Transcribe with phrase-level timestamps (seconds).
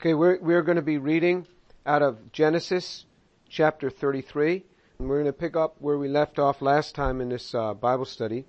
[0.00, 1.44] Okay, we're, we're going to be reading
[1.84, 3.04] out of Genesis
[3.48, 4.64] chapter 33,
[4.96, 7.74] and we're going to pick up where we left off last time in this uh,
[7.74, 8.46] Bible study.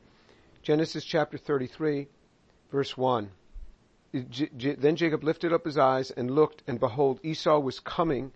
[0.61, 2.07] Genesis chapter 33,
[2.71, 3.31] verse 1.
[4.29, 8.31] J- J- then Jacob lifted up his eyes and looked, and behold, Esau was coming,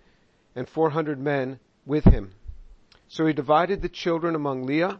[0.55, 2.33] and 400 men with him.
[3.07, 4.99] So he divided the children among Leah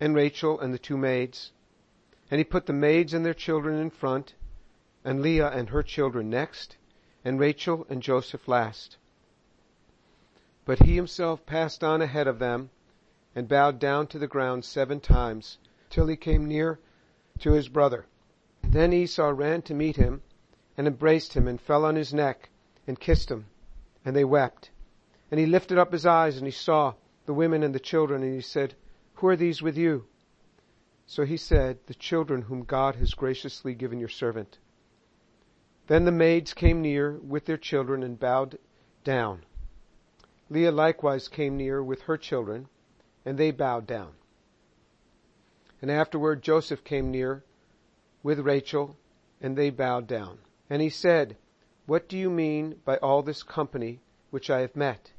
[0.00, 1.52] and Rachel and the two maids,
[2.30, 4.34] and he put the maids and their children in front,
[5.02, 6.76] and Leah and her children next
[7.24, 8.96] and Rachel and Joseph last.
[10.64, 12.70] But he himself passed on ahead of them
[13.34, 15.58] and bowed down to the ground seven times
[15.90, 16.78] till he came near
[17.40, 18.06] to his brother.
[18.62, 20.22] Then Esau ran to meet him
[20.76, 22.50] and embraced him and fell on his neck
[22.86, 23.46] and kissed him
[24.04, 24.70] and they wept.
[25.30, 26.94] And he lifted up his eyes and he saw
[27.26, 28.74] the women and the children and he said,
[29.14, 30.06] Who are these with you?
[31.06, 34.58] So he said, The children whom God has graciously given your servant.
[35.86, 38.58] Then the maids came near with their children and bowed
[39.02, 39.44] down.
[40.48, 42.68] Leah likewise came near with her children,
[43.24, 44.12] and they bowed down.
[45.82, 47.44] And afterward Joseph came near
[48.22, 48.96] with Rachel,
[49.40, 50.38] and they bowed down.
[50.70, 51.36] And he said,
[51.84, 55.12] What do you mean by all this company which I have met?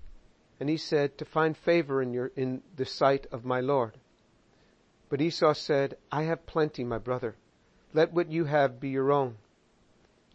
[0.59, 3.99] And he said, To find favor in your in the sight of my Lord.
[5.09, 7.35] But Esau said, I have plenty, my brother.
[7.93, 9.37] Let what you have be your own.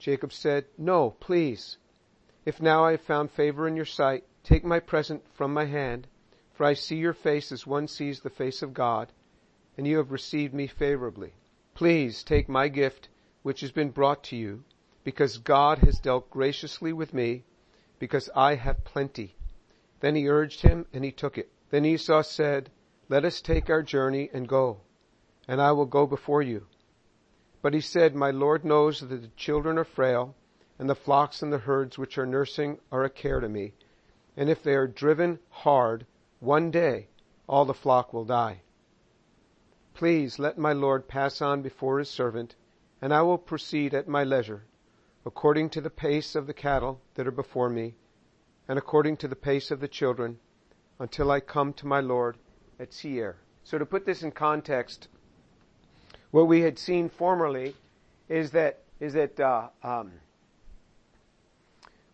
[0.00, 1.76] Jacob said, No, please.
[2.46, 6.06] If now I have found favor in your sight, take my present from my hand,
[6.54, 9.12] for I see your face as one sees the face of God,
[9.76, 11.34] and you have received me favorably.
[11.74, 13.10] Please take my gift
[13.42, 14.64] which has been brought to you,
[15.04, 17.44] because God has dealt graciously with me,
[17.98, 19.36] because I have plenty.
[20.00, 21.50] Then he urged him, and he took it.
[21.68, 22.70] Then Esau said,
[23.10, 24.80] Let us take our journey and go,
[25.46, 26.66] and I will go before you.
[27.62, 30.34] But he said, My Lord knows that the children are frail,
[30.78, 33.74] and the flocks and the herds which are nursing are a care to me.
[34.36, 36.06] And if they are driven hard,
[36.38, 37.08] one day
[37.46, 38.62] all the flock will die.
[39.92, 42.54] Please let my Lord pass on before his servant,
[43.02, 44.64] and I will proceed at my leisure,
[45.26, 47.96] according to the pace of the cattle that are before me,
[48.66, 50.38] and according to the pace of the children,
[50.98, 52.38] until I come to my Lord
[52.78, 53.36] at Seir.
[53.64, 55.08] So to put this in context,
[56.30, 57.74] what we had seen formerly
[58.28, 60.12] is that is that uh, um,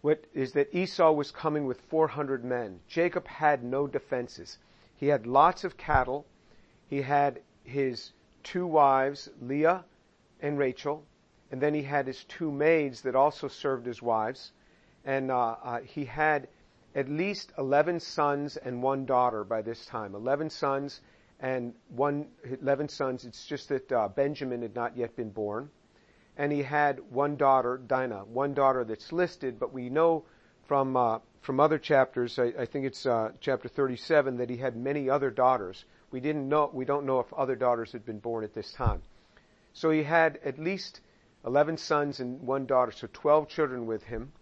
[0.00, 2.78] what is that Esau was coming with 400 men.
[2.86, 4.58] Jacob had no defenses.
[4.96, 6.24] He had lots of cattle.
[6.88, 8.12] He had his
[8.44, 9.84] two wives, Leah
[10.40, 11.04] and Rachel,
[11.50, 14.52] and then he had his two maids that also served as wives,
[15.04, 16.48] and uh, uh, he had
[16.94, 20.14] at least 11 sons and one daughter by this time.
[20.14, 21.00] 11 sons
[21.40, 22.28] and one,
[22.60, 23.24] 11 sons.
[23.24, 25.70] It's just that uh, Benjamin had not yet been born.
[26.36, 30.24] And he had one daughter, Dinah, one daughter that's listed, but we know
[30.66, 34.76] from, uh, from other chapters, I, I think it's uh, chapter 37, that he had
[34.76, 35.84] many other daughters.
[36.10, 39.02] We didn't know, we don't know if other daughters had been born at this time.
[39.72, 41.00] So he had at least
[41.46, 44.32] 11 sons and one daughter, so 12 children with him.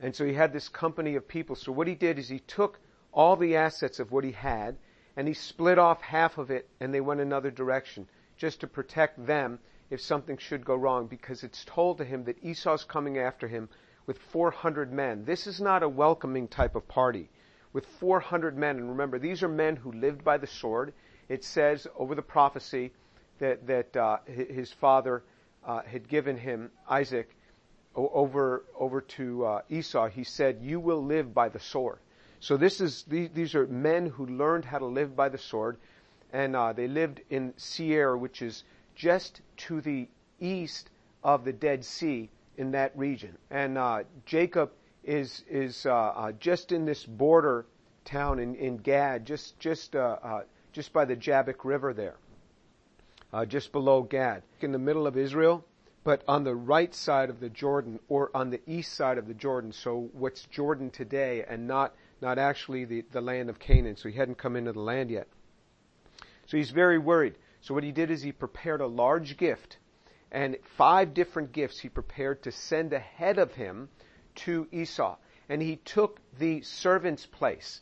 [0.00, 1.54] And so he had this company of people.
[1.54, 2.80] So what he did is he took
[3.12, 4.76] all the assets of what he had
[5.16, 9.26] and he split off half of it and they went another direction just to protect
[9.26, 9.58] them
[9.90, 13.68] if something should go wrong because it's told to him that Esau's coming after him
[14.06, 15.24] with 400 men.
[15.24, 17.28] This is not a welcoming type of party.
[17.72, 20.92] With 400 men, and remember, these are men who lived by the sword.
[21.28, 22.92] It says over the prophecy
[23.38, 25.22] that, that uh, his father
[25.64, 27.34] uh, had given him, Isaac,
[27.94, 30.08] over, over to uh, Esau.
[30.08, 31.98] He said, You will live by the sword.
[32.42, 35.76] So this is these are men who learned how to live by the sword,
[36.32, 38.64] and uh, they lived in Seir, which is
[38.96, 40.08] just to the
[40.40, 40.90] east
[41.22, 43.38] of the Dead Sea in that region.
[43.48, 44.72] And uh, Jacob
[45.04, 47.64] is is uh, uh just in this border
[48.04, 50.42] town in, in Gad, just just uh, uh,
[50.72, 52.16] just by the Jabbok River there,
[53.46, 55.64] just below Gad, in the middle of Israel
[56.04, 59.34] but on the right side of the Jordan or on the east side of the
[59.34, 59.70] Jordan.
[59.70, 64.16] So what's Jordan today and not not actually the, the land of Canaan, so he
[64.16, 65.26] hadn't come into the land yet.
[66.46, 67.34] So he's very worried.
[67.60, 69.78] So what he did is he prepared a large gift,
[70.30, 73.88] and five different gifts he prepared to send ahead of him
[74.36, 75.16] to Esau.
[75.48, 77.80] And he took the servant's place.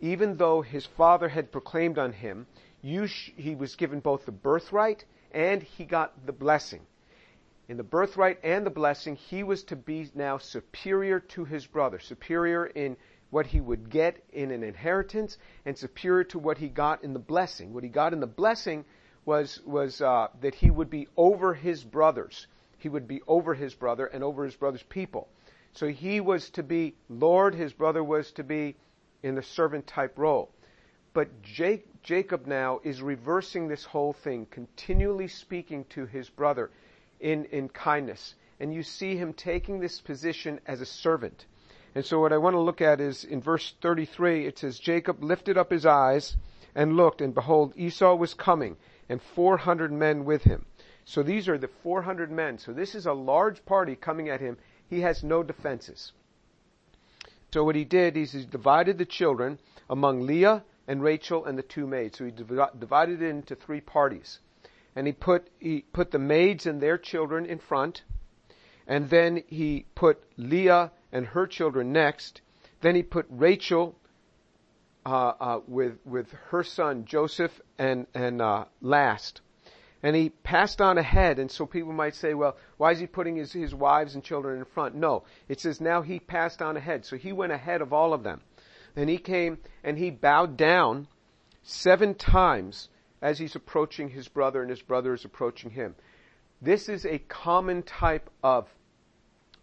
[0.00, 2.46] Even though his father had proclaimed on him,
[3.06, 6.82] sh- he was given both the birthright and he got the blessing.
[7.68, 11.98] In the birthright and the blessing, he was to be now superior to his brother,
[11.98, 12.96] superior in
[13.30, 17.18] what he would get in an inheritance and superior to what he got in the
[17.18, 17.72] blessing.
[17.72, 18.84] What he got in the blessing
[19.24, 22.46] was, was uh, that he would be over his brothers.
[22.78, 25.28] He would be over his brother and over his brother's people.
[25.72, 28.76] So he was to be Lord, his brother was to be
[29.22, 30.50] in the servant type role.
[31.12, 31.28] But
[32.02, 36.70] Jacob now is reversing this whole thing, continually speaking to his brother
[37.20, 38.34] in, in kindness.
[38.60, 41.46] And you see him taking this position as a servant.
[41.96, 45.24] And so what I want to look at is in verse 33, it says, Jacob
[45.24, 46.36] lifted up his eyes
[46.74, 48.76] and looked, and behold, Esau was coming,
[49.08, 50.66] and 400 men with him.
[51.06, 52.58] So these are the 400 men.
[52.58, 54.58] So this is a large party coming at him,
[54.90, 56.12] he has no defenses.
[57.54, 59.58] So what he did is he divided the children
[59.88, 62.18] among Leah and Rachel and the two maids.
[62.18, 64.40] So he divided it into three parties.
[64.94, 68.02] And he put, he put the maids and their children in front.
[68.86, 72.40] And then he put Leah and her children next.
[72.80, 73.96] Then he put Rachel
[75.04, 79.40] uh, uh, with with her son Joseph and and uh, last
[80.02, 81.38] and he passed on ahead.
[81.38, 84.58] And so people might say, well, why is he putting his, his wives and children
[84.58, 84.94] in front?
[84.94, 85.24] No.
[85.48, 87.04] It says now he passed on ahead.
[87.04, 88.40] So he went ahead of all of them.
[88.94, 91.08] And he came and he bowed down
[91.64, 92.88] seven times
[93.20, 95.94] as he's approaching his brother and his brother is approaching him.
[96.62, 98.68] This is a common type of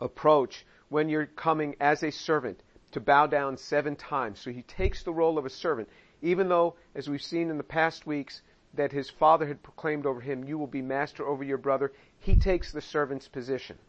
[0.02, 2.62] approach when you're coming as a servant
[2.92, 4.40] to bow down seven times.
[4.40, 5.90] So he takes the role of a servant,
[6.22, 8.44] even though, as we've seen in the past weeks,
[8.76, 12.36] that his father had proclaimed over him, You will be master over your brother, he
[12.36, 13.80] takes the servant's position.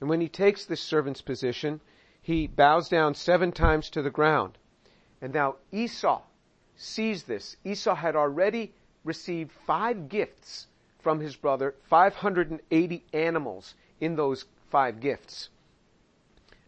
[0.00, 1.82] And when he takes this servant's position,
[2.22, 4.56] he bows down seven times to the ground.
[5.20, 6.22] And now Esau
[6.74, 7.58] sees this.
[7.64, 8.72] Esau had already
[9.04, 10.68] received five gifts
[11.00, 15.50] from his brother, 580 animals in those five gifts.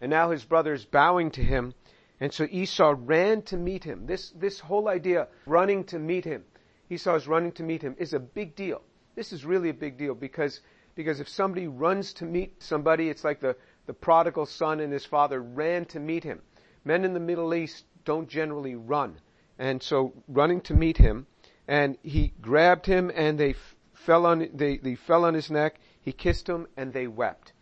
[0.01, 1.75] And now his brother is bowing to him.
[2.21, 4.07] And so Esau ran to meet him.
[4.07, 6.45] This, this whole idea, running to meet him,
[6.91, 8.83] Esau's running to meet him is a big deal.
[9.15, 10.61] This is really a big deal because,
[10.95, 13.57] because if somebody runs to meet somebody, it's like the,
[13.87, 16.41] the prodigal son and his father ran to meet him.
[16.85, 19.19] Men in the Middle East don't generally run.
[19.59, 21.27] And so running to meet him,
[21.67, 23.55] and he grabbed him and they
[23.95, 27.54] fell on, they, they fell on his neck, he kissed him and they wept.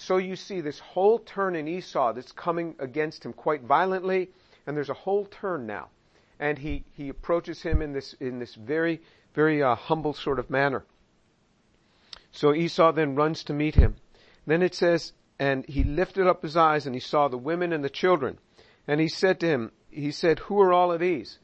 [0.00, 4.30] So you see this whole turn in Esau that's coming against him quite violently,
[4.66, 5.88] and there's a whole turn now
[6.38, 9.00] and he, he approaches him in this, in this very,
[9.34, 10.84] very uh, humble sort of manner.
[12.32, 13.96] So Esau then runs to meet him.
[14.46, 17.84] Then it says, and he lifted up his eyes and he saw the women and
[17.84, 18.38] the children.
[18.86, 21.38] And he said to him, he said, who are all of these?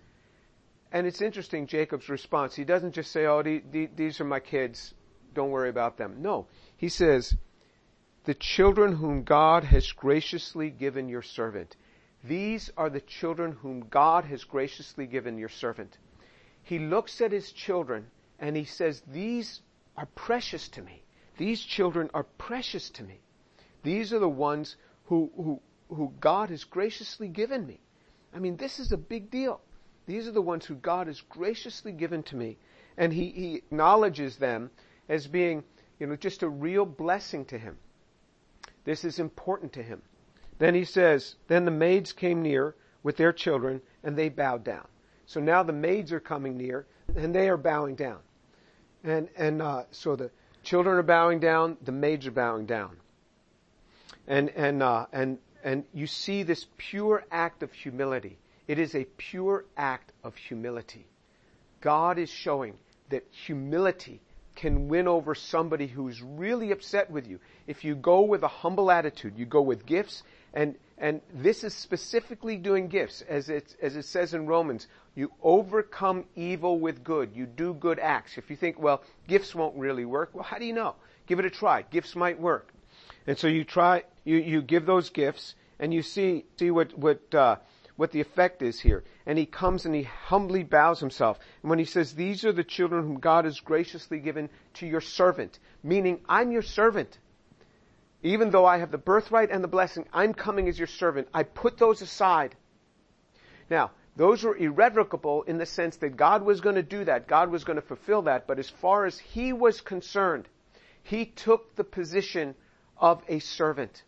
[0.92, 2.54] And it's interesting, Jacob's response.
[2.54, 4.94] He doesn't just say, oh, these are my kids.
[5.34, 6.16] Don't worry about them.
[6.22, 6.46] No.
[6.76, 7.36] He says,
[8.24, 11.76] the children whom God has graciously given your servant.
[12.22, 15.98] These are the children whom God has graciously given your servant.
[16.62, 18.06] He looks at his children
[18.38, 19.60] and he says, These
[19.96, 21.02] are precious to me.
[21.36, 23.20] These children are precious to me.
[23.82, 25.60] These are the ones who, who,
[25.94, 27.80] who God has graciously given me.
[28.34, 29.60] I mean, this is a big deal.
[30.06, 32.56] These are the ones who God has graciously given to me.
[32.96, 34.70] And he, he acknowledges them
[35.10, 35.62] as being,
[35.98, 37.76] you know, just a real blessing to him.
[38.84, 40.02] This is important to him.
[40.58, 44.86] Then he says, Then the maids came near with their children, and they bowed down.
[45.26, 46.86] So now the maids are coming near,
[47.16, 48.18] and they are bowing down.
[49.02, 50.30] And, and uh, so the
[50.62, 52.96] children are bowing down, the maids are bowing down.
[54.26, 58.38] And, and, uh, and, and you see this pure act of humility.
[58.66, 61.06] It is a pure act of humility.
[61.80, 62.74] God is showing
[63.10, 64.20] that humility
[64.54, 67.40] can win over somebody who's really upset with you.
[67.66, 70.22] If you go with a humble attitude, you go with gifts
[70.54, 74.86] and, and this is specifically doing gifts, as it, as it says in Romans.
[75.16, 77.30] You overcome evil with good.
[77.34, 78.38] You do good acts.
[78.38, 80.94] If you think, well, gifts won't really work, well, how do you know?
[81.26, 81.82] Give it a try.
[81.82, 82.72] Gifts might work.
[83.26, 87.34] And so you try, you, you give those gifts, and you see, see what, what,
[87.34, 87.56] uh,
[87.96, 89.04] what the effect is here.
[89.26, 91.38] And he comes and he humbly bows himself.
[91.62, 95.00] And when he says, these are the children whom God has graciously given to your
[95.00, 97.18] servant, meaning I'm your servant.
[98.22, 101.28] Even though I have the birthright and the blessing, I'm coming as your servant.
[101.34, 102.56] I put those aside.
[103.68, 107.26] Now, those were irrevocable in the sense that God was going to do that.
[107.26, 108.46] God was going to fulfill that.
[108.46, 110.48] But as far as he was concerned,
[111.02, 112.54] he took the position
[112.96, 114.02] of a servant.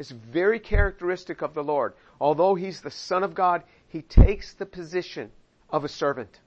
[0.00, 1.92] It's very characteristic of the Lord.
[2.18, 5.30] Although he's the Son of God, he takes the position
[5.68, 6.40] of a servant.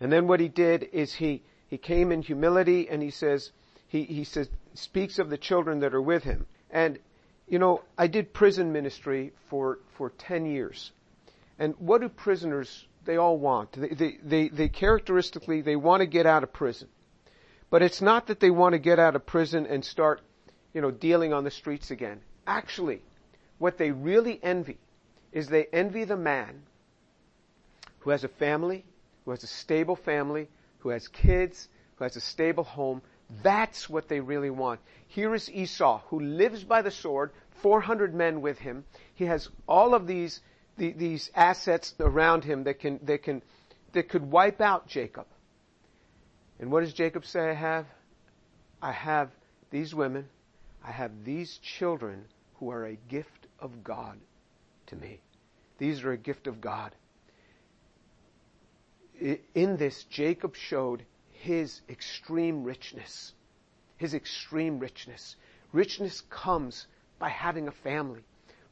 [0.00, 3.52] And then what he did is he, he came in humility and he says,
[3.86, 6.44] he, he says, speaks of the children that are with him.
[6.70, 6.98] And,
[7.46, 10.90] you know, I did prison ministry for, for 10 years.
[11.56, 13.74] And what do prisoners, they all want?
[13.74, 16.88] They, they, they, they characteristically, they want to get out of prison.
[17.70, 20.20] But it's not that they want to get out of prison and start,
[20.74, 22.20] you know, dealing on the streets again.
[22.46, 23.02] Actually,
[23.58, 24.78] what they really envy
[25.32, 26.62] is they envy the man
[28.00, 28.84] who has a family,
[29.24, 30.48] who has a stable family,
[30.80, 33.00] who has kids, who has a stable home.
[33.42, 34.80] That's what they really want.
[35.06, 37.30] Here is Esau, who lives by the sword,
[37.62, 38.84] 400 men with him.
[39.14, 40.40] He has all of these,
[40.76, 43.42] the, these assets around him that can, that can,
[43.92, 45.26] that could wipe out Jacob.
[46.58, 47.86] And what does Jacob say I have?
[48.80, 49.30] I have
[49.70, 50.28] these women,
[50.84, 52.24] I have these children
[52.54, 54.18] who are a gift of God
[54.86, 55.20] to me.
[55.78, 56.94] These are a gift of God.
[59.54, 63.32] In this, Jacob showed his extreme richness.
[63.96, 65.36] His extreme richness.
[65.72, 66.86] Richness comes
[67.18, 68.24] by having a family.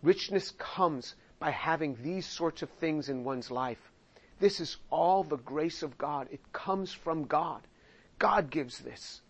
[0.03, 3.79] Richness comes by having these sorts of things in one's life.
[4.41, 6.29] This is all the grace of God.
[6.31, 7.61] It comes from God.
[8.19, 9.21] God gives this.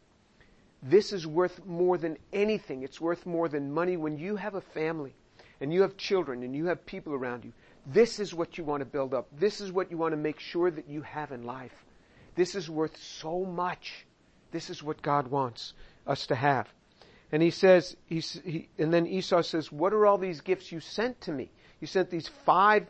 [0.82, 2.82] This is worth more than anything.
[2.82, 3.96] It's worth more than money.
[3.96, 5.14] When you have a family
[5.60, 7.52] and you have children and you have people around you,
[7.86, 9.28] this is what you want to build up.
[9.32, 11.84] This is what you want to make sure that you have in life.
[12.34, 14.06] This is worth so much.
[14.52, 15.74] This is what God wants
[16.06, 16.68] us to have.
[17.32, 21.20] And he says, he, and then Esau says, what are all these gifts you sent
[21.22, 21.50] to me?
[21.80, 22.86] You sent these five,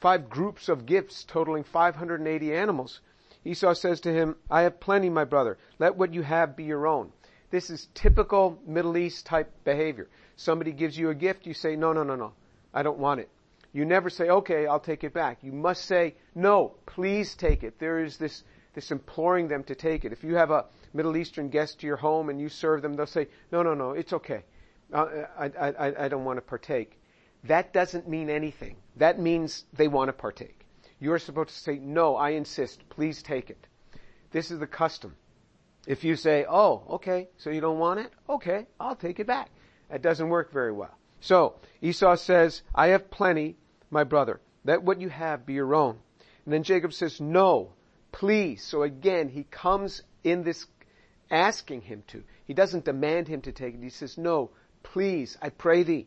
[0.00, 3.00] five groups of gifts totaling 580 animals.
[3.44, 5.58] Esau says to him, I have plenty, my brother.
[5.78, 7.12] Let what you have be your own.
[7.50, 10.08] This is typical Middle East type behavior.
[10.36, 12.32] Somebody gives you a gift, you say, no, no, no, no.
[12.72, 13.28] I don't want it.
[13.72, 15.38] You never say, okay, I'll take it back.
[15.42, 17.78] You must say, no, please take it.
[17.78, 18.44] There is this,
[18.74, 20.12] this imploring them to take it.
[20.12, 23.06] If you have a Middle Eastern guest to your home and you serve them, they'll
[23.06, 24.44] say, no, no, no, it's okay.
[24.92, 25.06] Uh,
[25.38, 26.98] I, I, I don't want to partake.
[27.44, 28.76] That doesn't mean anything.
[28.96, 30.61] That means they want to partake.
[31.02, 33.66] You're supposed to say, no, I insist, please take it.
[34.30, 35.16] This is the custom.
[35.84, 38.12] If you say, oh, okay, so you don't want it?
[38.28, 39.50] Okay, I'll take it back.
[39.90, 40.96] That doesn't work very well.
[41.20, 43.56] So, Esau says, I have plenty,
[43.90, 44.40] my brother.
[44.64, 45.98] Let what you have be your own.
[46.44, 47.72] And then Jacob says, no,
[48.12, 48.62] please.
[48.62, 50.68] So again, he comes in this
[51.32, 52.22] asking him to.
[52.44, 53.82] He doesn't demand him to take it.
[53.82, 54.50] He says, no,
[54.84, 56.06] please, I pray thee.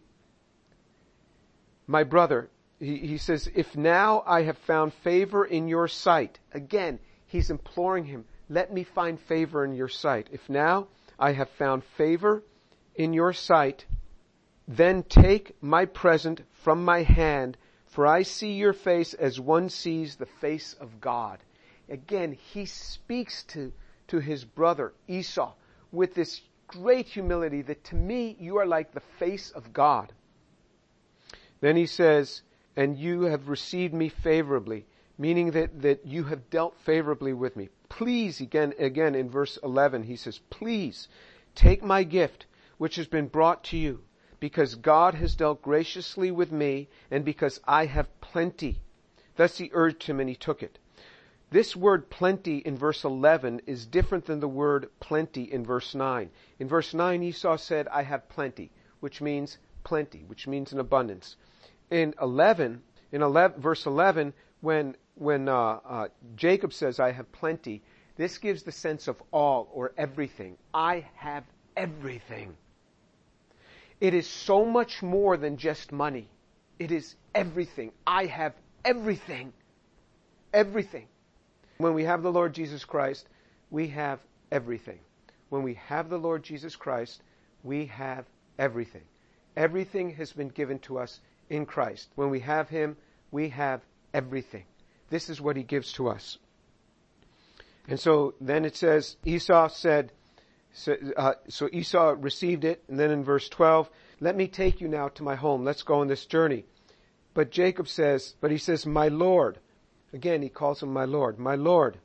[1.86, 2.50] My brother,
[2.86, 8.06] he, he says, If now I have found favor in your sight, again, he's imploring
[8.06, 10.28] him, let me find favor in your sight.
[10.32, 10.88] If now
[11.18, 12.44] I have found favor
[12.94, 13.86] in your sight,
[14.68, 20.16] then take my present from my hand, for I see your face as one sees
[20.16, 21.40] the face of God.
[21.90, 23.74] Again, he speaks to,
[24.10, 25.54] to his brother Esau
[25.92, 30.14] with this great humility that to me you are like the face of God.
[31.62, 32.42] Then he says,
[32.76, 34.86] and you have received me favorably,
[35.18, 37.70] meaning that, that you have dealt favorably with me.
[37.88, 41.08] Please, again, again in verse 11, he says, please
[41.54, 42.46] take my gift,
[42.78, 44.02] which has been brought to you,
[44.42, 48.82] because God has dealt graciously with me, and because I have plenty.
[49.38, 50.78] Thus he urged him, and he took it.
[51.52, 56.30] This word plenty in verse 11 is different than the word plenty in verse 9.
[56.60, 61.38] In verse 9, Esau said, I have plenty, which means plenty, which means an abundance
[61.90, 67.82] in 11, in 11, verse 11, when, when uh, uh, Jacob says, I have plenty,
[68.18, 70.58] this gives the sense of all or everything.
[70.74, 71.44] I have
[71.76, 72.56] everything.
[74.00, 76.30] It is so much more than just money.
[76.80, 77.92] It is everything.
[78.06, 79.54] I have everything.
[80.54, 81.08] Everything.
[81.78, 83.28] When we have the Lord Jesus Christ,
[83.70, 84.20] we have
[84.52, 85.00] everything.
[85.50, 87.22] When we have the Lord Jesus Christ,
[87.64, 88.26] we have
[88.58, 89.04] everything.
[89.56, 92.10] Everything has been given to us in Christ.
[92.16, 92.98] When we have Him,
[93.32, 93.82] we have
[94.14, 94.66] everything.
[95.10, 96.38] This is what He gives to us.
[97.88, 100.12] And so then it says, Esau said,
[100.74, 104.88] so, uh, so Esau received it, and then in verse 12, let me take you
[104.88, 105.64] now to my home.
[105.64, 106.66] Let's go on this journey.
[107.34, 109.60] But Jacob says, but he says, my Lord.
[110.14, 111.38] Again, he calls him my Lord.
[111.38, 111.98] My Lord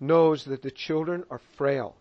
[0.00, 1.96] knows that the children are frail,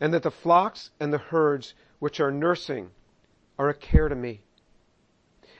[0.00, 2.90] and that the flocks and the herds which are nursing
[3.58, 4.42] are a care to me.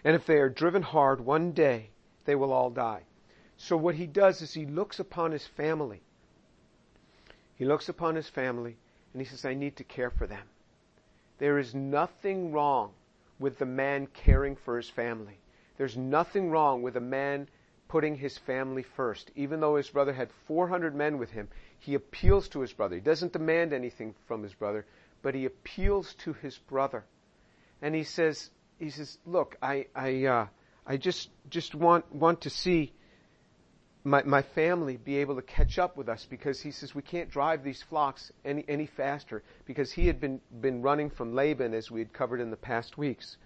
[0.04, 1.90] And if they are driven hard, one day
[2.24, 3.02] they will all die.
[3.56, 6.00] So what he does is he looks upon his family.
[7.56, 8.76] He looks upon his family
[9.12, 10.46] and he says, I need to care for them.
[11.38, 12.92] There is nothing wrong
[13.38, 15.38] with the man caring for his family.
[15.76, 17.48] There's nothing wrong with a man
[17.88, 19.30] putting his family first.
[19.34, 22.96] Even though his brother had 400 men with him, he appeals to his brother.
[22.96, 24.84] He doesn't demand anything from his brother,
[25.22, 27.04] but he appeals to his brother.
[27.80, 30.46] And he says, he says, "Look, I I uh,
[30.86, 32.92] I just just want want to see
[34.04, 37.30] my, my family be able to catch up with us because he says we can't
[37.30, 41.90] drive these flocks any, any faster because he had been, been running from Laban as
[41.90, 43.36] we had covered in the past weeks.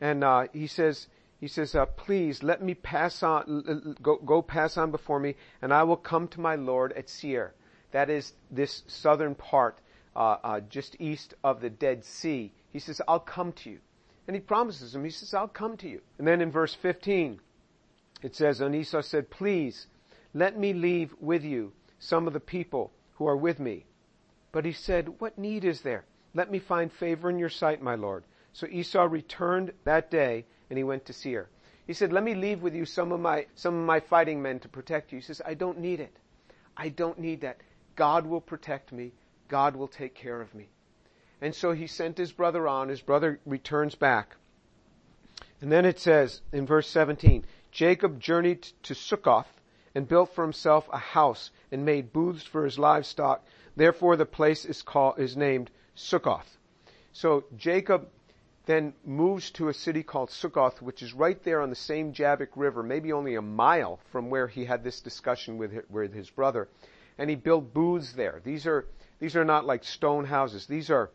[0.00, 1.08] And, uh, he says,
[1.40, 5.72] he says, uh, please let me pass on, go, go pass on before me and
[5.72, 7.54] I will come to my Lord at Seir.
[7.92, 9.78] That is this southern part,
[10.14, 12.52] uh, uh just east of the Dead Sea.
[12.72, 13.78] He says, I'll come to you.
[14.26, 16.00] And he promises him, he says, I'll come to you.
[16.18, 17.40] And then in verse 15,
[18.22, 19.86] it says, and Esau said, please
[20.34, 23.86] let me leave with you some of the people who are with me.
[24.52, 26.04] But he said, what need is there?
[26.34, 28.24] Let me find favor in your sight, my lord.
[28.52, 31.48] So Esau returned that day and he went to Seir.
[31.86, 34.58] He said, let me leave with you some of my, some of my fighting men
[34.60, 35.18] to protect you.
[35.18, 36.16] He says, I don't need it.
[36.76, 37.58] I don't need that.
[37.94, 39.12] God will protect me.
[39.48, 40.68] God will take care of me.
[41.40, 42.88] And so he sent his brother on.
[42.88, 44.36] His brother returns back.
[45.60, 49.48] And then it says in verse 17, Jacob journeyed to Succoth
[49.94, 53.44] and built for himself a house and made booths for his livestock.
[53.76, 56.56] Therefore the place is called, is named Succoth.
[57.12, 58.08] So Jacob
[58.66, 62.50] then moves to a city called Succoth, which is right there on the same Jabbok
[62.56, 66.28] River, maybe only a mile from where he had this discussion with his, with his
[66.28, 66.68] brother.
[67.16, 68.40] And he built booths there.
[68.44, 68.86] These are,
[69.18, 70.66] these are not like stone houses.
[70.66, 71.10] These are,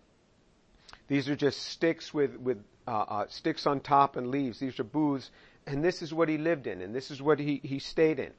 [1.07, 4.59] these are just sticks with, with, uh, uh, sticks on top and leaves.
[4.59, 5.31] These are booths
[5.67, 8.33] and this is what he lived in, and this is what he, he stayed in.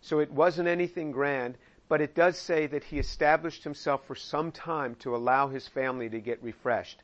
[0.00, 4.50] So it wasn't anything grand, but it does say that he established himself for some
[4.50, 7.02] time to allow his family to get refreshed.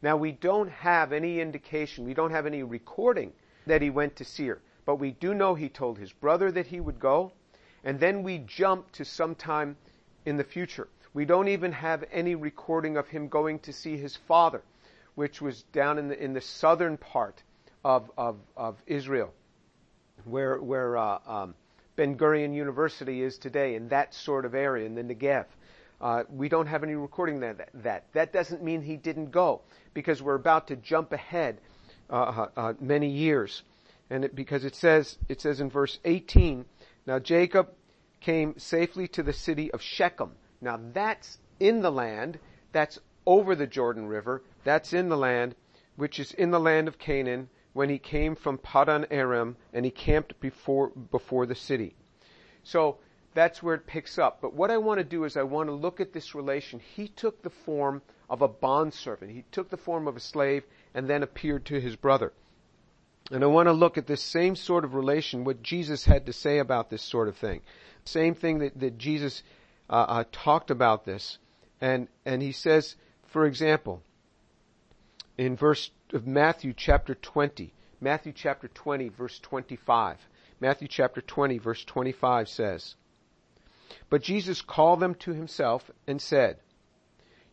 [0.00, 3.32] Now we don't have any indication, we don't have any recording
[3.66, 6.80] that he went to Seir, but we do know he told his brother that he
[6.80, 7.32] would go,
[7.84, 9.76] and then we jump to some time
[10.24, 10.88] in the future.
[11.14, 14.62] We don't even have any recording of him going to see his father,
[15.14, 17.42] which was down in the, in the southern part
[17.84, 19.32] of, of, of Israel,
[20.24, 21.54] where, where uh, um,
[21.96, 25.44] Ben Gurion University is today, in that sort of area, in the Negev.
[26.00, 28.06] Uh, we don't have any recording that, that.
[28.14, 29.60] That doesn't mean he didn't go,
[29.92, 31.60] because we're about to jump ahead
[32.10, 33.62] uh, uh, uh many years.
[34.08, 36.64] And it, because it says, it says in verse 18,
[37.06, 37.68] now Jacob
[38.22, 40.32] came safely to the city of Shechem.
[40.60, 42.38] Now that's in the land,
[42.72, 45.54] that's over the Jordan River, that's in the land,
[45.96, 49.90] which is in the land of Canaan, when he came from Padan Aram and he
[49.90, 51.94] camped before, before the city.
[52.62, 52.98] So
[53.34, 54.40] that's where it picks up.
[54.40, 56.80] But what I want to do is I want to look at this relation.
[56.80, 59.30] He took the form of a bondservant.
[59.30, 62.32] He took the form of a slave and then appeared to his brother.
[63.30, 66.32] And I want to look at this same sort of relation, what Jesus had to
[66.32, 67.60] say about this sort of thing.
[68.04, 69.42] Same thing that, that Jesus
[69.88, 71.38] uh, uh, talked about this.
[71.80, 74.02] And, and he says, for example,
[75.38, 77.72] in verse of Matthew chapter 20.
[78.00, 80.18] Matthew chapter 20 verse 25.
[80.60, 82.94] Matthew chapter 20 verse 25 says,
[84.10, 86.58] But Jesus called them to himself and said,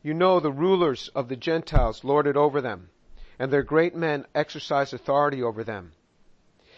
[0.04, 2.90] You know the rulers of the Gentiles lord it over them,
[3.40, 5.94] and their great men exercise authority over them.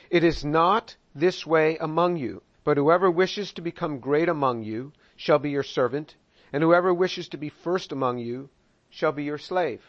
[0.09, 4.93] It is not this way among you, but whoever wishes to become great among you
[5.17, 6.15] shall be your servant,
[6.53, 8.49] and whoever wishes to be first among you
[8.89, 9.81] shall be your slave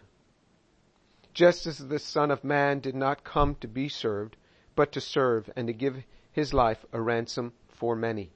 [1.34, 4.36] just as the Son of Man did not come to be served,
[4.74, 5.96] but to serve and to give
[6.30, 8.30] his life a ransom for many.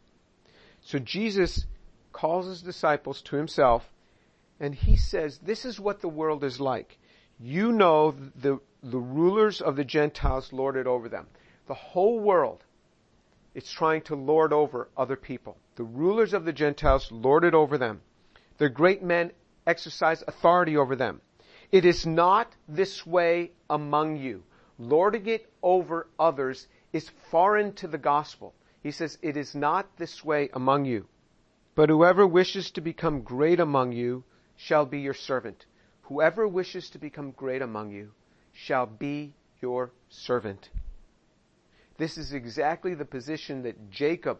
[0.81, 1.67] So Jesus
[2.13, 3.91] calls his disciples to himself
[4.59, 6.99] and he says, this is what the world is like.
[7.39, 11.27] You know the, the rulers of the Gentiles lord it over them.
[11.67, 12.65] The whole world
[13.55, 15.57] is trying to lord over other people.
[15.77, 18.01] The rulers of the Gentiles lord it over them.
[18.59, 19.33] Their great men
[19.67, 21.21] exercise authority over them.
[21.73, 24.45] It is not this way among you.
[24.79, 28.55] Lording it over others is foreign to the gospel.
[28.83, 31.07] He says, it is not this way among you.
[31.75, 34.25] But whoever wishes to become great among you
[34.57, 35.67] shall be your servant.
[36.07, 38.13] Whoever wishes to become great among you
[38.53, 40.71] shall be your servant.
[41.99, 44.39] This is exactly the position that Jacob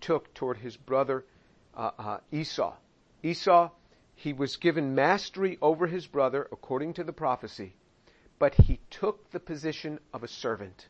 [0.00, 1.24] took toward his brother
[1.76, 2.74] uh, uh, Esau.
[3.22, 3.70] Esau
[4.14, 7.74] he was given mastery over his brother according to the prophecy,
[8.38, 10.88] but he took the position of a servant.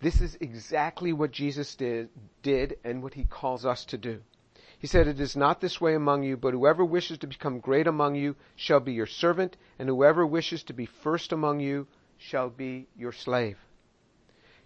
[0.00, 2.10] This is exactly what Jesus did,
[2.42, 4.22] did and what he calls us to do.
[4.78, 7.86] He said, It is not this way among you, but whoever wishes to become great
[7.86, 11.86] among you shall be your servant, and whoever wishes to be first among you
[12.18, 13.58] shall be your slave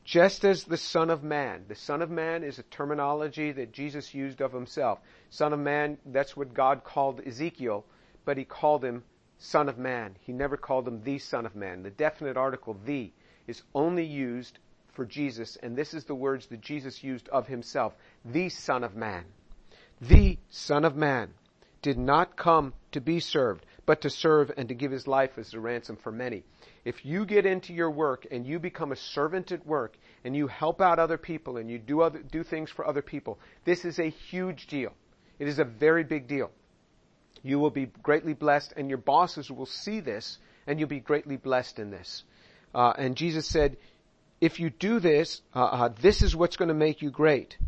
[0.05, 1.65] just as the Son of Man.
[1.69, 4.99] The Son of Man is a terminology that Jesus used of himself.
[5.29, 7.85] Son of Man, that's what God called Ezekiel,
[8.25, 9.05] but he called him
[9.39, 10.17] Son of Man.
[10.21, 11.83] He never called him the Son of Man.
[11.83, 13.13] The definite article, the,
[13.47, 14.59] is only used
[14.95, 17.95] for Jesus, and this is the words that Jesus used of himself,
[18.25, 19.25] the Son of Man.
[20.01, 21.35] The Son of Man
[21.83, 25.53] did not come to be served, but to serve and to give his life as
[25.53, 26.43] a ransom for many.
[26.85, 30.47] If you get into your work and you become a servant at work and you
[30.47, 33.99] help out other people and you do other, do things for other people, this is
[33.99, 34.93] a huge deal.
[35.39, 36.51] It is a very big deal.
[37.43, 41.37] You will be greatly blessed and your bosses will see this and you'll be greatly
[41.37, 42.25] blessed in this.
[42.75, 43.77] Uh, and Jesus said,
[44.41, 47.59] if you do this, uh, uh, this is what's going to make you great.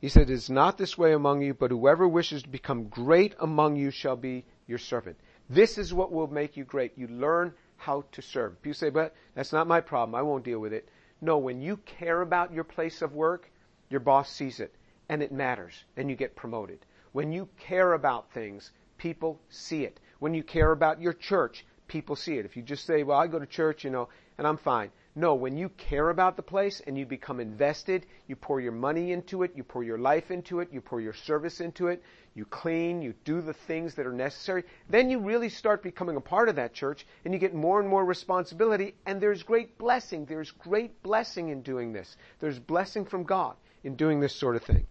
[0.00, 3.76] He said, it's not this way among you, but whoever wishes to become great among
[3.76, 5.16] you shall be your servant.
[5.50, 6.96] This is what will make you great.
[6.96, 8.60] You learn how to serve.
[8.62, 10.14] People say, but that's not my problem.
[10.14, 10.88] I won't deal with it.
[11.20, 13.50] No, when you care about your place of work,
[13.90, 14.74] your boss sees it
[15.08, 16.78] and it matters and you get promoted.
[17.12, 19.98] When you care about things, people see it.
[20.20, 22.44] When you care about your church, people see it.
[22.44, 24.90] If you just say, well, I go to church, you know, and I'm fine.
[25.18, 29.10] No, when you care about the place and you become invested, you pour your money
[29.10, 32.04] into it, you pour your life into it, you pour your service into it,
[32.34, 36.20] you clean, you do the things that are necessary, then you really start becoming a
[36.20, 40.24] part of that church and you get more and more responsibility and there's great blessing.
[40.24, 42.16] There's great blessing in doing this.
[42.38, 44.86] There's blessing from God in doing this sort of thing.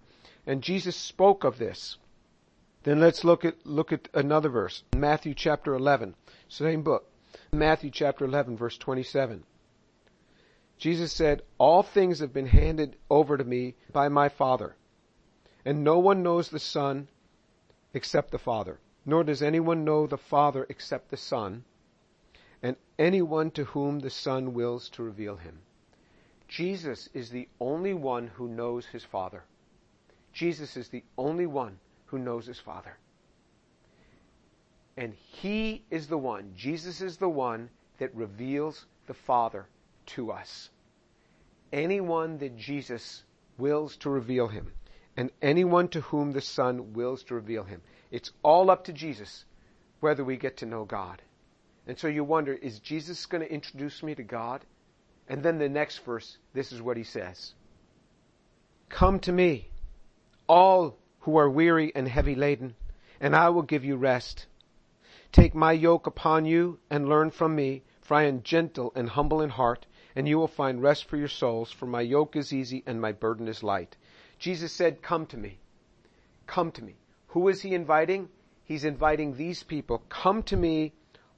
[0.46, 1.96] And Jesus spoke of this.
[2.84, 4.84] Then let's look at, look at another verse.
[4.94, 6.16] Matthew chapter 11.
[6.50, 7.10] Same book.
[7.54, 9.46] Matthew chapter 11 verse 27.
[10.78, 14.76] Jesus said, All things have been handed over to me by my Father,
[15.66, 17.08] and no one knows the Son
[17.94, 21.64] except the Father, nor does anyone know the Father except the Son,
[22.62, 25.60] and anyone to whom the Son wills to reveal him.
[26.48, 29.44] Jesus is the only one who knows his Father.
[30.32, 32.98] Jesus is the only one who knows his Father.
[34.96, 39.68] And he is the one, Jesus is the one that reveals the Father
[40.08, 40.70] to us.
[41.72, 43.24] Anyone that Jesus
[43.58, 44.72] wills to reveal him,
[45.16, 47.82] and anyone to whom the Son wills to reveal him.
[48.12, 49.46] It's all up to Jesus
[50.00, 51.22] whether we get to know God.
[51.88, 54.64] And so you wonder, is Jesus going to introduce me to God?
[55.28, 57.54] And then the next verse, this is what he says.
[58.90, 59.70] Come to me,
[60.48, 62.76] all who are weary and heavy laden,
[63.20, 64.46] and I will give you rest.
[65.32, 69.42] Take my yoke upon you and learn from me, for I am gentle and humble
[69.42, 69.86] in heart,
[70.18, 73.12] and you will find rest for your souls, for my yoke is easy and my
[73.12, 73.96] burden is light.
[74.40, 75.60] Jesus said, Come to me.
[76.48, 76.96] Come to me.
[77.28, 78.28] Who is he inviting?
[78.64, 80.02] He's inviting these people.
[80.10, 80.94] Come to me,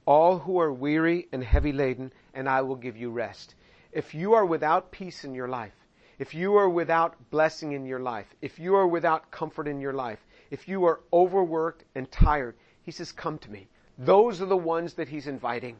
[0.06, 3.54] all who are weary and heavy laden, and I will give you rest.
[3.92, 5.76] If you are without peace in your life,
[6.18, 9.92] if you are without blessing in your life, if you are without comfort in your
[9.92, 13.68] life, if you are overworked and tired, he says, Come to me.
[13.98, 15.76] Those are the ones that he's inviting.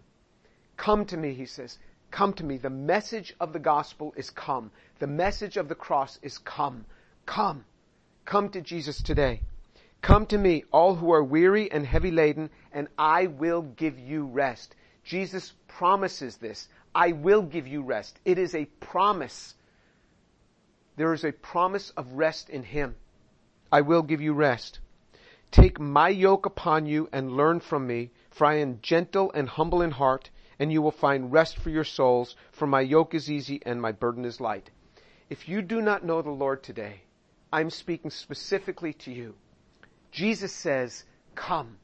[0.76, 1.78] Come to me, he says.
[2.10, 2.56] Come to me.
[2.56, 4.70] The message of the gospel is come.
[4.98, 6.84] The message of the cross is come.
[7.26, 7.64] Come.
[8.24, 9.42] Come to Jesus today.
[10.02, 14.24] Come to me, all who are weary and heavy laden, and I will give you
[14.24, 14.74] rest.
[15.04, 16.68] Jesus promises this.
[16.94, 18.18] I will give you rest.
[18.24, 19.54] It is a promise.
[20.96, 22.96] There is a promise of rest in Him.
[23.70, 24.80] I will give you rest.
[25.50, 29.82] Take my yoke upon you and learn from me, for I am gentle and humble
[29.82, 33.60] in heart, and you will find rest for your souls, for my yoke is easy
[33.64, 34.70] and my burden is light.
[35.30, 37.00] If you do not know the Lord today,
[37.50, 39.34] I'm speaking specifically to you.
[40.12, 41.78] Jesus says, Come,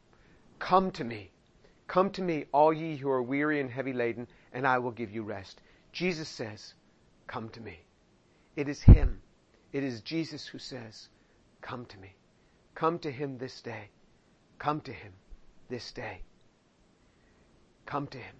[0.58, 1.30] come to me.
[1.88, 5.10] Come to me, all ye who are weary and heavy laden, and I will give
[5.10, 5.62] you rest.
[5.92, 6.74] Jesus says,
[7.26, 7.78] Come to me.
[8.56, 9.22] It is Him.
[9.72, 11.08] It is Jesus who says,
[11.62, 12.14] Come to me.
[12.74, 13.88] Come to Him this day.
[14.58, 15.12] Come to Him
[15.70, 16.20] this day.
[17.86, 18.34] Come to Him.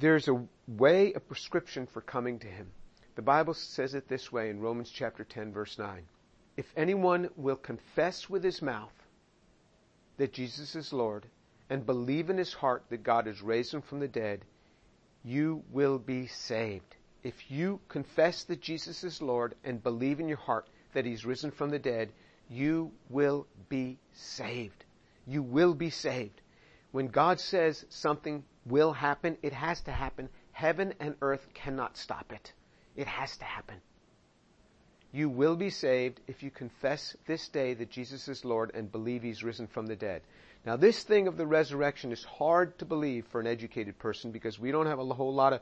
[0.00, 2.68] There's a way, a prescription for coming to Him.
[3.16, 6.06] The Bible says it this way in Romans chapter 10 verse 9.
[6.56, 8.92] If anyone will confess with his mouth
[10.16, 11.26] that Jesus is Lord
[11.68, 14.44] and believe in his heart that God has raised him from the dead,
[15.24, 16.94] you will be saved.
[17.24, 21.50] If you confess that Jesus is Lord and believe in your heart that he's risen
[21.50, 22.12] from the dead,
[22.48, 24.84] you will be saved.
[25.26, 26.40] You will be saved.
[26.98, 29.38] When God says something will happen.
[29.40, 30.28] It has to happen.
[30.50, 32.52] Heaven and earth cannot stop it.
[32.96, 33.76] It has to happen.
[35.12, 39.22] You will be saved if you confess this day that Jesus is Lord and believe
[39.22, 40.22] He's risen from the dead.
[40.66, 44.58] Now, this thing of the resurrection is hard to believe for an educated person because
[44.58, 45.60] we don't have a whole lot of,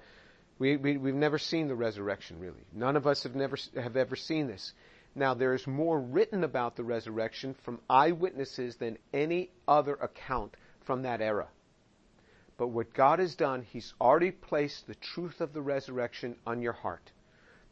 [0.59, 2.65] we, we, we've never seen the resurrection really.
[2.73, 4.73] None of us have never, have ever seen this.
[5.15, 11.03] Now, there is more written about the resurrection from eyewitnesses than any other account from
[11.03, 11.49] that era.
[12.57, 16.73] But what God has done, He's already placed the truth of the resurrection on your
[16.73, 17.13] heart.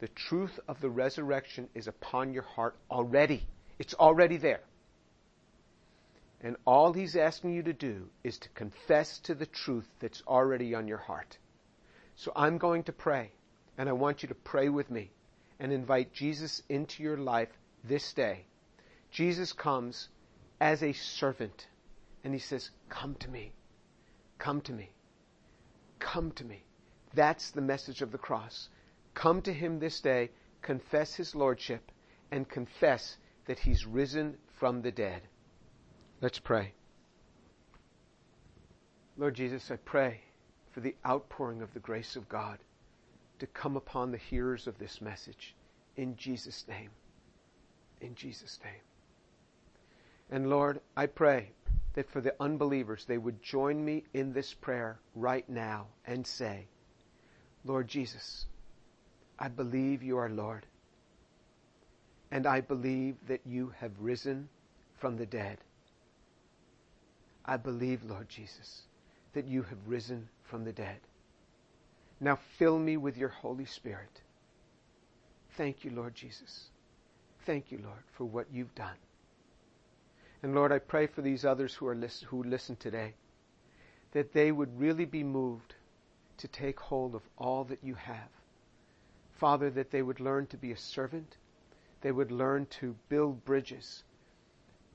[0.00, 3.46] The truth of the resurrection is upon your heart already.
[3.78, 4.60] It's already there.
[6.42, 10.74] And all he's asking you to do is to confess to the truth that's already
[10.74, 11.38] on your heart.
[12.16, 13.32] So I'm going to pray,
[13.78, 15.10] and I want you to pray with me
[15.58, 17.48] and invite Jesus into your life
[17.82, 18.44] this day.
[19.10, 20.08] Jesus comes
[20.60, 21.66] as a servant,
[22.24, 23.52] and he says, Come to me.
[24.38, 24.90] Come to me.
[25.98, 26.64] Come to me.
[27.14, 28.68] That's the message of the cross.
[29.12, 30.30] Come to him this day,
[30.62, 31.92] confess his lordship,
[32.30, 35.22] and confess that he's risen from the dead.
[36.20, 36.72] Let's pray.
[39.16, 40.20] Lord Jesus, I pray
[40.72, 42.58] for the outpouring of the grace of God
[43.38, 45.54] to come upon the hearers of this message.
[45.96, 46.90] In Jesus' name.
[48.00, 48.80] In Jesus' name.
[50.30, 51.50] And Lord, I pray
[51.94, 56.66] that for the unbelievers, they would join me in this prayer right now and say,
[57.64, 58.46] Lord Jesus,
[59.38, 60.66] I believe you are Lord.
[62.30, 64.48] And I believe that you have risen
[64.98, 65.58] from the dead.
[67.44, 68.82] I believe, Lord Jesus,
[69.34, 70.98] that you have risen from the dead.
[72.20, 74.22] Now fill me with your Holy Spirit.
[75.56, 76.70] Thank you, Lord Jesus.
[77.46, 78.96] Thank you, Lord, for what you've done.
[80.44, 83.14] And Lord, I pray for these others who are listen, who listen today,
[84.12, 85.74] that they would really be moved
[86.36, 88.28] to take hold of all that you have.
[89.32, 91.38] Father, that they would learn to be a servant.
[92.02, 94.04] They would learn to build bridges,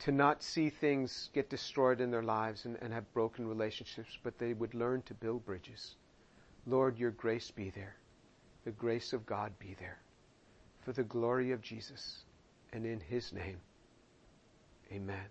[0.02, 4.38] to not see things get destroyed in their lives and, and have broken relationships, but
[4.38, 5.96] they would learn to build bridges.
[6.68, 7.96] Lord, your grace be there.
[8.66, 9.98] The grace of God be there.
[10.82, 12.24] For the glory of Jesus
[12.72, 13.58] and in his name.
[14.92, 15.30] Amen.